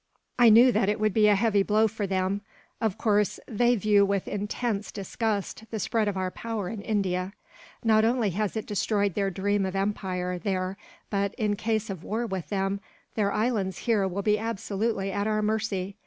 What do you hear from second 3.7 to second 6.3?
view with intense disgust the spread of